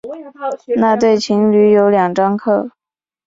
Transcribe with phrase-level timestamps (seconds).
[0.79, 2.71] 那对情侣有两张票